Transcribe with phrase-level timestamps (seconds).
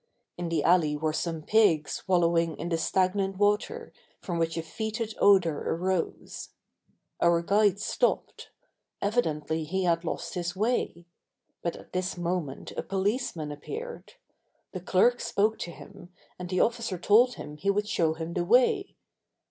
[0.35, 5.13] In the alley were some pigs wallowing in the stagnant water from which a fetid
[5.19, 6.49] odor arose.
[7.19, 8.49] Our guide stopped.
[8.99, 11.05] Evidently he had lost his way.
[11.61, 14.13] But at this moment a policeman appeared.
[14.71, 16.09] The clerk spoke to him
[16.39, 18.95] and the officer told him he would show him the way....